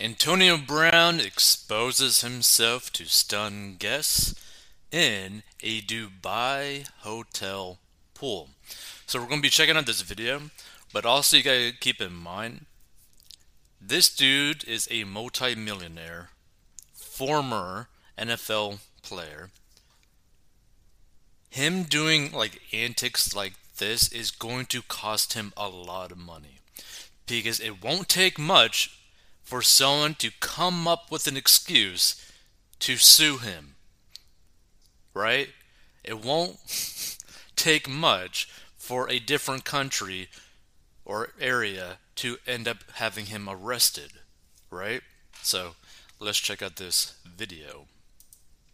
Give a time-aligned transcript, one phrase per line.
[0.00, 4.32] Antonio Brown exposes himself to stun guests
[4.92, 7.78] in a Dubai hotel
[8.14, 8.50] pool.
[9.06, 10.50] So we're going to be checking out this video,
[10.92, 12.66] but also you got to keep in mind
[13.80, 16.30] this dude is a multi-millionaire,
[16.92, 19.50] former NFL player.
[21.50, 26.60] Him doing like antics like this is going to cost him a lot of money
[27.26, 28.97] because it won't take much
[29.48, 32.30] for someone to come up with an excuse
[32.80, 33.76] to sue him.
[35.14, 35.48] Right?
[36.04, 36.58] It won't
[37.56, 40.28] take much for a different country
[41.06, 44.12] or area to end up having him arrested.
[44.70, 45.00] Right?
[45.40, 45.76] So
[46.20, 47.86] let's check out this video.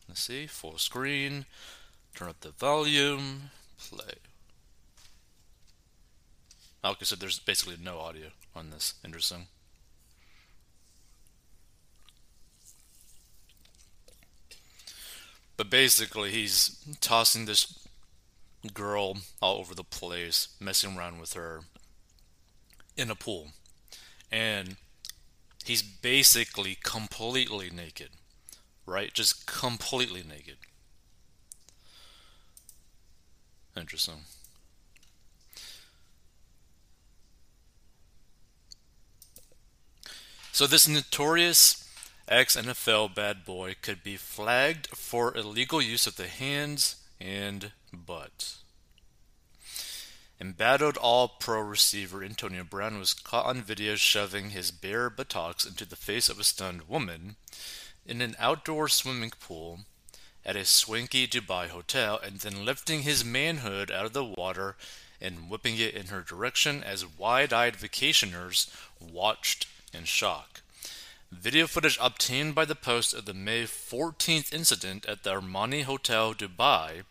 [0.09, 1.47] Let's see, full screen,
[2.17, 4.15] turn up the volume, play.
[6.85, 8.95] Okay, so there's basically no audio on this.
[9.05, 9.47] Interesting.
[15.57, 17.87] But basically, he's tossing this
[18.73, 21.61] girl all over the place, messing around with her
[22.97, 23.49] in a pool.
[24.33, 24.77] And
[25.65, 28.11] he's basically completely naked,
[28.87, 29.13] right?
[29.13, 30.57] Just completely naked.
[33.77, 34.25] Interesting.
[40.53, 41.84] So, this notorious
[42.29, 48.57] ex NFL bad boy could be flagged for illegal use of the hands and butt.
[50.41, 55.85] Embattled all pro receiver Antonio Brown was caught on video shoving his bare buttocks into
[55.85, 57.37] the face of a stunned woman
[58.07, 59.81] in an outdoor swimming pool
[60.45, 64.77] at a swanky Dubai hotel and then lifting his manhood out of the water
[65.21, 68.69] and whipping it in her direction as wide eyed vacationers
[69.01, 70.63] watched in shock.
[71.33, 76.35] Video footage obtained by the Post of the May 14th incident at the Armani Hotel
[76.35, 77.05] Dubai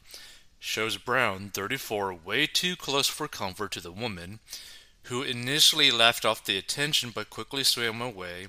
[0.60, 4.40] shows Brown, 34, way too close for comfort to the woman,
[5.04, 8.48] who initially laughed off the attention but quickly swam away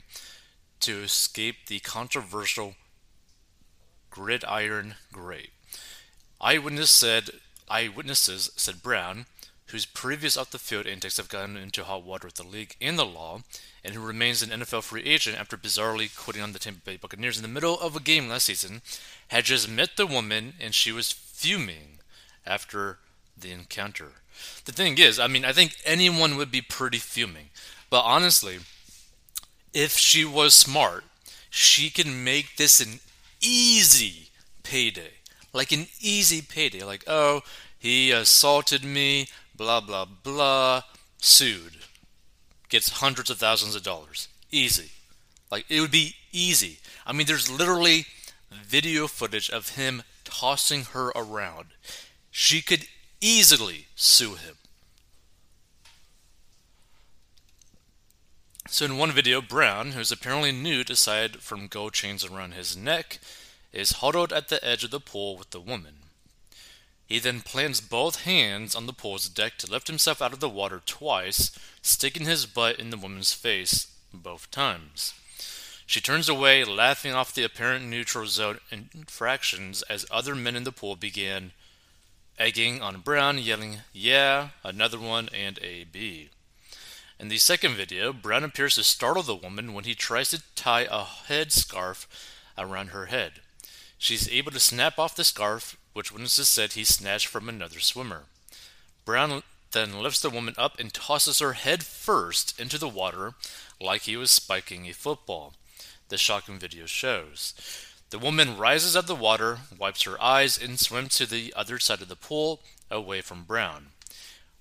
[0.81, 2.77] to escape the controversial
[4.11, 5.51] gridiron great.
[6.41, 7.31] Eyewitness said,
[7.69, 9.27] eyewitnesses said Brown,
[9.75, 12.97] whose previous off the field antics have gotten into hot water with the league and
[12.97, 13.41] the law,
[13.83, 17.37] and who remains an NFL free agent after bizarrely quitting on the Tampa Bay Buccaneers
[17.37, 18.83] in the middle of a game last season,
[19.29, 21.99] had just met the woman and she was fuming
[22.47, 22.99] after
[23.37, 24.13] the encounter.
[24.65, 27.47] The thing is, I mean, I think anyone would be pretty fuming.
[27.91, 28.61] But honestly,
[29.73, 31.03] if she was smart,
[31.51, 33.01] she can make this an
[33.41, 34.29] easy
[34.63, 35.15] payday.
[35.53, 36.85] Like an easy payday.
[36.85, 37.43] Like, oh,
[37.77, 39.27] he assaulted me,
[39.57, 40.83] blah, blah, blah,
[41.19, 41.79] sued
[42.69, 44.27] gets hundreds of thousands of dollars.
[44.51, 44.91] Easy.
[45.51, 46.79] Like, it would be easy.
[47.07, 48.07] I mean, there's literally
[48.51, 51.67] video footage of him tossing her around.
[52.33, 52.87] She could
[53.21, 54.57] easily sue him.
[58.67, 63.21] So, in one video, Brown, who's apparently nude aside from gold chains around his neck,
[63.73, 65.95] is huddled at the edge of the pool with the woman.
[67.07, 70.49] He then plants both hands on the pool's deck to lift himself out of the
[70.49, 71.51] water twice,
[71.83, 75.13] sticking his butt in the woman's face both times.
[75.87, 80.73] She turns away, laughing off the apparent neutral zone infractions as other men in the
[80.73, 81.53] pool began
[82.39, 86.31] egging on Brown, yelling, Yeah, another one, and a B.
[87.21, 90.89] In the second video, Brown appears to startle the woman when he tries to tie
[90.91, 92.07] a headscarf
[92.59, 93.35] around her head.
[93.99, 98.25] She's able to snap off the scarf, which witnesses said he snatched from another swimmer.
[99.05, 103.33] Brown then lifts the woman up and tosses her head first into the water
[103.81, 105.55] like he was spiking a football,
[106.09, 107.55] the shocking video shows.
[108.11, 111.79] The woman rises out of the water, wipes her eyes, and swims to the other
[111.79, 113.87] side of the pool, away from Brown.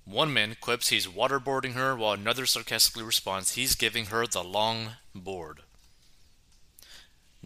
[0.04, 4.96] One man quips he's waterboarding her, while another sarcastically responds he's giving her the long
[5.14, 5.60] board.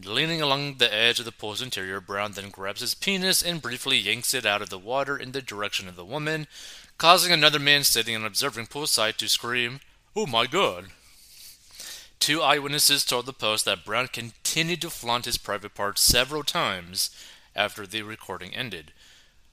[0.05, 3.97] Leaning along the edge of the pool's interior, Brown then grabs his penis and briefly
[3.97, 6.47] yanks it out of the water in the direction of the woman,
[6.99, 9.81] causing another man sitting and observing poolside to scream,
[10.15, 10.87] Oh my god!
[12.21, 17.11] Two eyewitnesses told the Post that Brown continued to flaunt his private parts several times
[17.55, 18.93] after the recording ended,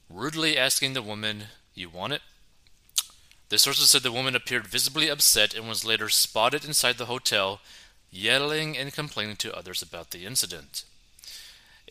[0.09, 2.21] rudely asking the woman, You want it?
[3.49, 7.61] The sources said the woman appeared visibly upset and was later spotted inside the hotel
[8.15, 10.85] yelling and complaining to others about the incident.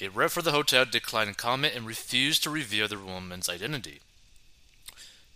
[0.01, 4.01] A rep for the hotel declined comment and refused to reveal the woman's identity.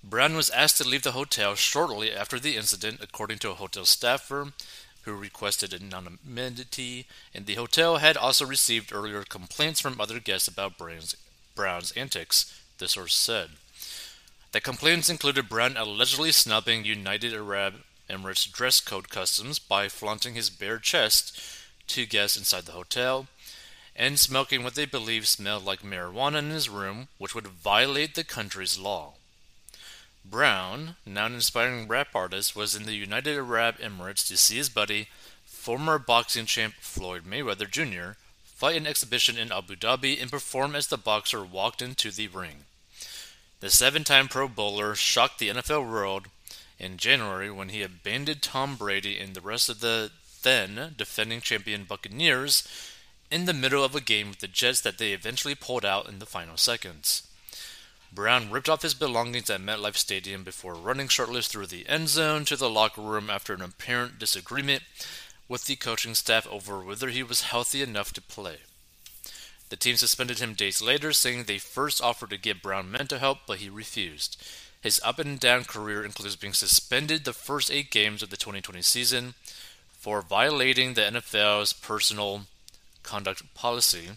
[0.02, 3.84] Brown was asked to leave the hotel shortly after the incident, according to a hotel
[3.84, 4.52] staffer
[5.02, 10.78] who requested anonymity, and the hotel had also received earlier complaints from other guests about
[10.78, 11.16] Brown's,
[11.54, 13.50] Brown's antics, the source said.
[14.52, 17.74] The complaints included Brown allegedly snubbing United Arab
[18.08, 21.40] Emirates dress code customs by flaunting his bare chest
[21.88, 23.26] to guests inside the hotel,
[23.94, 28.24] and smoking what they believed smelled like marijuana in his room, which would violate the
[28.24, 29.14] country's law.
[30.24, 34.68] Brown, now an inspiring rap artist, was in the United Arab Emirates to see his
[34.68, 35.08] buddy,
[35.44, 40.88] former boxing champ Floyd Mayweather Jr., fight an exhibition in Abu Dhabi and perform as
[40.88, 42.64] the boxer walked into the ring.
[43.60, 46.28] The seven time Pro Bowler shocked the NFL world
[46.78, 50.10] in January when he abandoned Tom Brady and the rest of the
[50.42, 52.66] then defending champion Buccaneers
[53.30, 56.18] in the middle of a game with the Jets that they eventually pulled out in
[56.18, 57.24] the final seconds.
[58.12, 62.44] Brown ripped off his belongings at MetLife Stadium before running shirtless through the end zone
[62.46, 64.82] to the locker room after an apparent disagreement
[65.46, 68.58] with the coaching staff over whether he was healthy enough to play.
[69.68, 73.40] The team suspended him days later, saying they first offered to give Brown mental help,
[73.46, 74.42] but he refused.
[74.80, 78.80] His up and down career includes being suspended the first eight games of the 2020
[78.82, 79.34] season
[79.90, 82.42] for violating the NFL's personal
[83.02, 84.10] conduct policy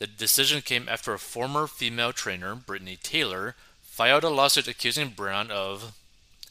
[0.00, 5.50] the decision came after a former female trainer, Britney Taylor, filed a lawsuit accusing Brown
[5.50, 5.92] of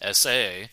[0.03, 0.67] SAA.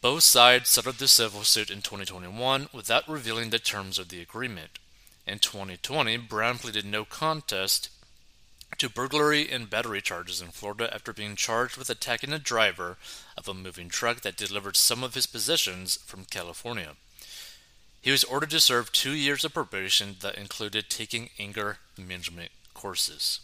[0.00, 4.80] Both sides settled the civil suit in 2021 without revealing the terms of the agreement.
[5.28, 7.88] In 2020, Brown pleaded no contest
[8.78, 12.96] to burglary and battery charges in Florida after being charged with attacking a driver
[13.36, 16.96] of a moving truck that delivered some of his possessions from California.
[18.00, 23.40] He was ordered to serve two years of probation that included taking anger management courses.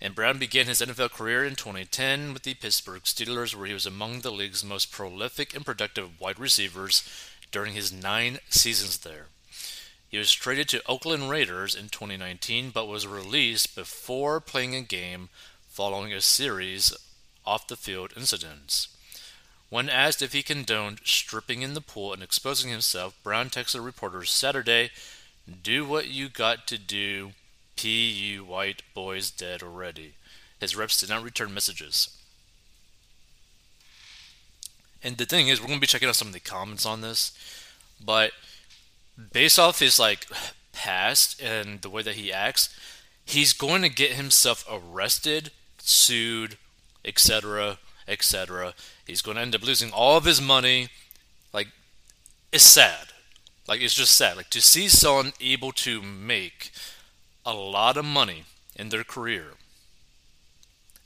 [0.00, 3.86] And Brown began his NFL career in 2010 with the Pittsburgh Steelers, where he was
[3.86, 7.08] among the league's most prolific and productive wide receivers
[7.52, 9.26] during his nine seasons there.
[10.12, 15.30] He was traded to Oakland Raiders in 2019, but was released before playing a game
[15.68, 16.98] following a series of
[17.44, 18.88] off the field incidents.
[19.68, 24.30] When asked if he condoned stripping in the pool and exposing himself, Brown texted reporters
[24.30, 24.90] Saturday,
[25.62, 27.32] Do what you got to do.
[27.76, 28.10] P.
[28.10, 30.12] You white boys dead already.
[30.60, 32.16] His reps did not return messages.
[35.02, 37.00] And the thing is, we're going to be checking out some of the comments on
[37.00, 37.32] this,
[38.04, 38.30] but
[39.32, 40.26] based off his like
[40.72, 42.74] past and the way that he acts,
[43.24, 46.56] he's going to get himself arrested, sued,
[47.04, 47.78] etc
[48.08, 48.74] etc.
[49.06, 50.88] He's going to end up losing all of his money.
[51.52, 51.68] Like,
[52.52, 53.08] it's sad.
[53.68, 54.36] Like, it's just sad.
[54.36, 56.72] Like, to see someone able to make
[57.44, 58.44] a lot of money
[58.76, 59.52] in their career,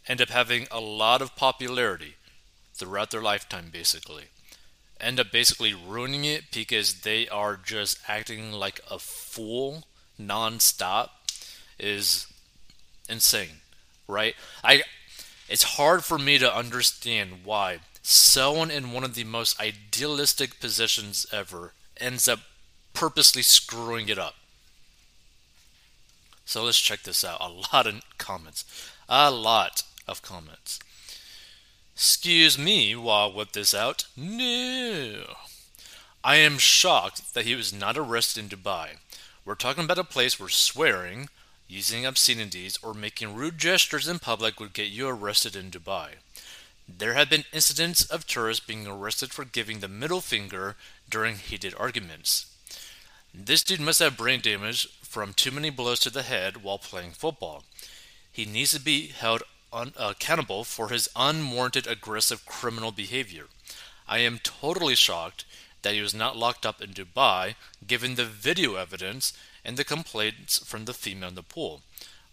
[0.06, 2.16] end up having a lot of popularity
[2.74, 4.24] throughout their lifetime, basically,
[5.00, 9.84] end up basically ruining it because they are just acting like a fool
[10.20, 11.10] nonstop
[11.78, 12.26] is
[13.08, 13.60] insane,
[14.08, 14.34] right?
[14.64, 14.82] I
[15.48, 21.26] it's hard for me to understand why someone in one of the most idealistic positions
[21.32, 22.40] ever ends up
[22.94, 24.34] purposely screwing it up.
[26.44, 27.38] So let's check this out.
[27.40, 28.64] A lot of comments.
[29.08, 30.78] A lot of comments.
[31.96, 34.06] Excuse me while I whip this out.
[34.16, 35.34] No.
[36.22, 38.98] I am shocked that he was not arrested in Dubai.
[39.44, 41.28] We're talking about a place where swearing,
[41.68, 46.10] Using obscenities or making rude gestures in public would get you arrested in Dubai.
[46.88, 50.76] There have been incidents of tourists being arrested for giving the middle finger
[51.10, 52.46] during heated arguments.
[53.34, 57.12] This dude must have brain damage from too many blows to the head while playing
[57.12, 57.64] football.
[58.30, 59.42] He needs to be held
[59.76, 63.44] un- accountable for his unwarranted aggressive criminal behavior.
[64.08, 65.44] I am totally shocked
[65.82, 67.54] that he was not locked up in Dubai,
[67.86, 69.32] given the video evidence
[69.64, 71.82] and the complaints from the female in the pool.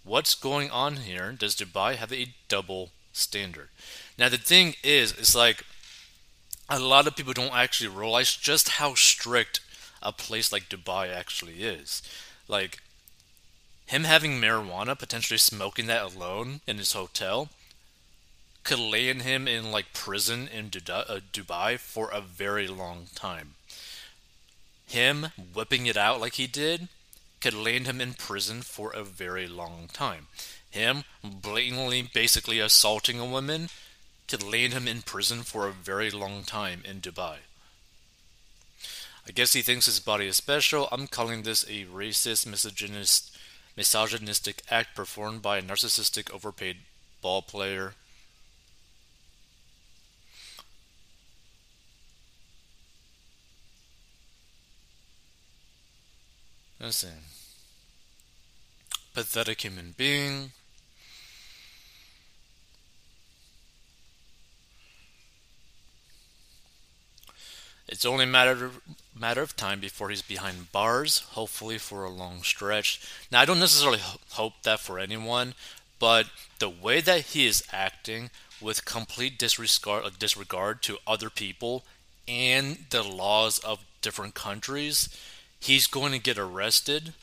[0.04, 1.32] What's going on here?
[1.32, 3.70] Does Dubai have a double standard?
[4.18, 5.64] Now the thing is, it's like
[6.70, 9.60] a lot of people don't actually realize just how strict
[10.02, 12.02] a place like Dubai actually is.
[12.48, 12.80] Like
[13.86, 17.50] him having marijuana, potentially smoking that alone in his hotel,
[18.64, 23.56] could land him in like prison in uh, Dubai for a very long time.
[24.88, 26.88] Him whipping it out like he did
[27.42, 30.28] could land him in prison for a very long time.
[30.70, 33.70] Him blatantly, basically assaulting a woman
[34.28, 37.38] could land him in prison for a very long time in Dubai.
[39.28, 40.88] I guess he thinks his body is special.
[40.92, 43.33] I'm calling this a racist, misogynist,
[43.76, 46.78] misogynistic act performed by a narcissistic overpaid
[47.22, 47.94] ball player.
[56.80, 57.24] Listen.
[59.14, 60.52] Pathetic human being.
[67.88, 68.72] It's only a matter
[69.16, 73.02] matter of time before he's behind bars, hopefully for a long stretch.
[73.32, 74.00] Now, I don't necessarily
[74.32, 75.54] hope that for anyone,
[76.00, 76.28] but
[76.60, 78.30] the way that he is acting
[78.62, 81.84] with complete disregard disregard to other people
[82.28, 85.10] and the laws of different countries,
[85.60, 87.14] he's going to get arrested.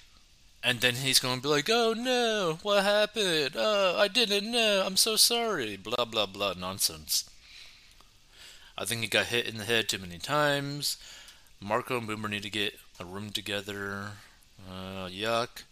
[0.62, 3.52] And then he's going to be like, oh no, what happened?
[3.56, 4.82] Oh, I didn't know.
[4.84, 5.78] I'm so sorry.
[5.78, 6.52] Blah, blah, blah.
[6.52, 7.30] Nonsense.
[8.80, 10.96] I think he got hit in the head too many times.
[11.60, 14.12] Marco and Boomer need to get a room together.
[14.66, 15.64] Uh, yuck.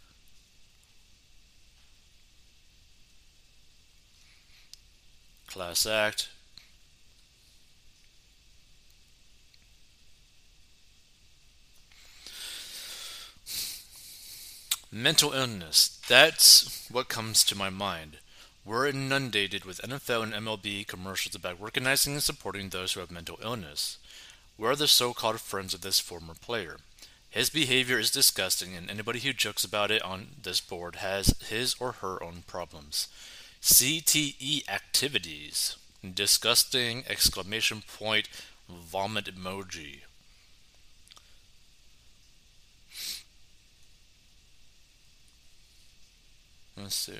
[5.46, 6.28] Class act.
[14.92, 15.98] Mental illness.
[16.06, 18.18] That's what comes to my mind.
[18.68, 23.38] We're inundated with NFL and MLB commercials about recognizing and supporting those who have mental
[23.42, 23.96] illness.
[24.58, 26.76] We're the so called friends of this former player.
[27.30, 31.76] His behavior is disgusting, and anybody who jokes about it on this board has his
[31.80, 33.08] or her own problems.
[33.62, 35.78] CTE activities.
[36.04, 37.04] Disgusting!
[37.08, 38.28] Exclamation point.
[38.68, 40.00] Vomit emoji.
[46.76, 47.14] Let's see.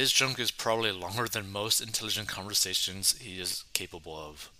[0.00, 4.50] His junk is probably longer than most intelligent conversations he is capable of.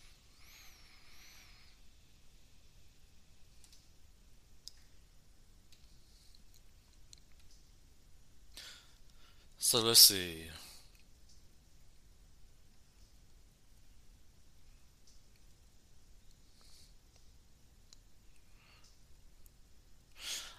[9.57, 10.49] So let's see.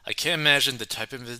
[0.08, 1.40] I can't imagine the type of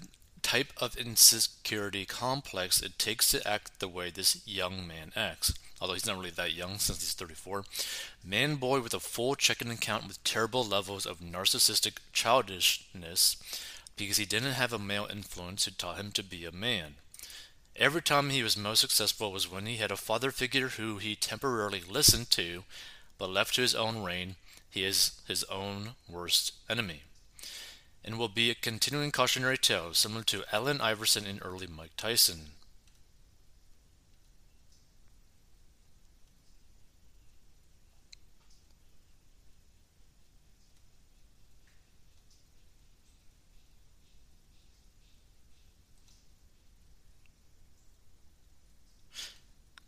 [0.52, 5.54] type of insecurity complex it takes to act the way this young man acts.
[5.80, 7.64] Although he's not really that young since he's 34.
[8.22, 13.38] Man boy with a full checking account with terrible levels of narcissistic childishness
[13.96, 16.96] because he didn't have a male influence who taught him to be a man.
[17.78, 21.16] Every time he was most successful was when he had a father figure who he
[21.16, 22.66] temporarily listened to,
[23.18, 24.36] but left to his own reign,
[24.70, 27.04] he is his own worst enemy
[28.04, 32.52] and will be a continuing cautionary tale similar to Allen Iverson and early Mike Tyson.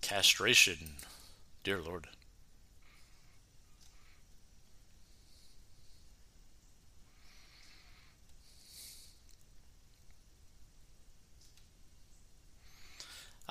[0.02, 0.78] Castration.
[1.64, 2.08] Dear Lord.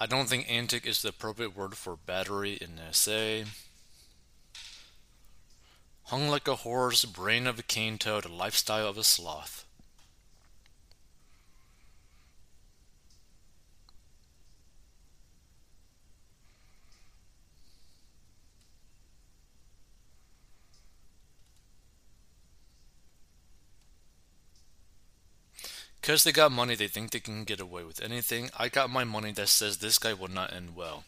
[0.03, 3.45] I don't think antic is the appropriate word for battery in essay.
[6.07, 9.65] Hung like a horse, brain of a cane toad, lifestyle of a sloth.
[26.03, 28.51] Because they got money, they think they can get away with anything.
[28.59, 31.05] I got my money that says this guy will not end well.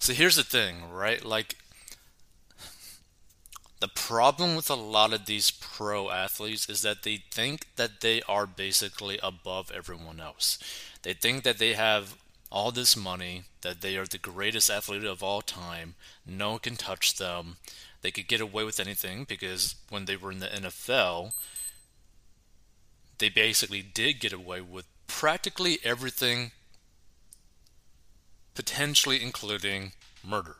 [0.00, 1.24] So here's the thing, right?
[1.24, 1.54] Like,
[3.78, 8.20] the problem with a lot of these pro athletes is that they think that they
[8.28, 10.58] are basically above everyone else.
[11.02, 12.16] They think that they have
[12.50, 15.94] all this money, that they are the greatest athlete of all time,
[16.26, 17.58] no one can touch them.
[18.02, 21.32] They could get away with anything because when they were in the NFL,
[23.22, 26.50] they basically did get away with practically everything,
[28.54, 29.92] potentially including
[30.28, 30.56] murder.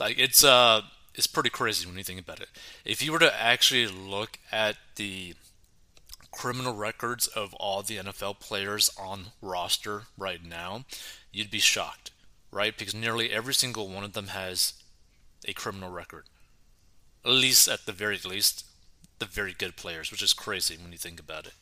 [0.00, 0.82] Like it's uh
[1.14, 2.48] it's pretty crazy when you think about it.
[2.84, 5.34] If you were to actually look at the
[6.32, 10.84] criminal records of all the NFL players on roster right now,
[11.32, 12.10] you'd be shocked,
[12.50, 12.76] right?
[12.76, 14.74] Because nearly every single one of them has
[15.46, 16.24] a criminal record.
[17.24, 18.64] At least at the very least,
[19.18, 21.54] the very good players, which is crazy when you think about it.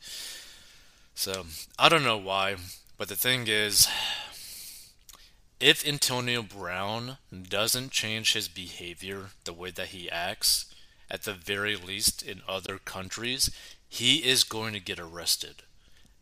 [1.13, 1.45] So
[1.79, 2.55] I don't know why,
[2.97, 3.87] but the thing is,
[5.59, 7.17] if Antonio Brown
[7.49, 10.73] doesn't change his behavior, the way that he acts,
[11.09, 13.49] at the very least in other countries,
[13.87, 15.63] he is going to get arrested.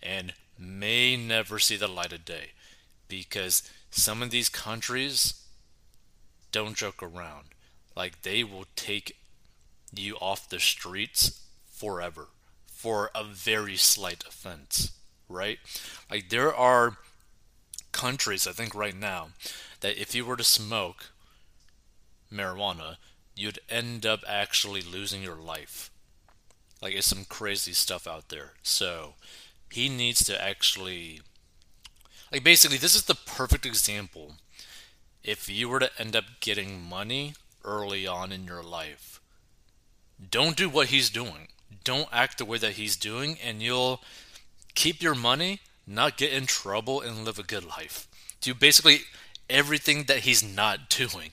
[0.02, 2.52] And may never see the light of day
[3.08, 5.46] because some of these countries
[6.52, 7.48] don't joke around.
[7.96, 9.16] Like they will take
[10.00, 12.28] you off the streets forever
[12.68, 14.92] for a very slight offense,
[15.30, 15.60] right?
[16.10, 16.98] Like there are
[17.92, 19.30] countries, I think right now,
[19.82, 21.12] that if you were to smoke
[22.32, 22.98] marijuana,
[23.36, 25.90] you'd end up actually losing your life.
[26.82, 28.54] Like it's some crazy stuff out there.
[28.62, 29.14] So
[29.72, 31.22] he needs to actually
[32.32, 34.34] like basically this is the perfect example
[35.24, 37.34] if you were to end up getting money
[37.64, 39.20] early on in your life
[40.30, 41.48] don't do what he's doing.
[41.84, 44.02] Don't act the way that he's doing and you'll
[44.76, 48.08] keep your money not get in trouble and live a good life.
[48.42, 49.02] Do basically
[49.50, 51.32] everything that he's not doing.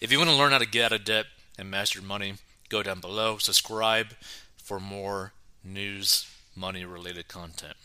[0.00, 1.26] If you want to learn how to get out of debt
[1.58, 2.34] and master money
[2.68, 3.38] go down below.
[3.38, 4.08] Subscribe
[4.56, 5.32] for more
[5.64, 7.76] news money related content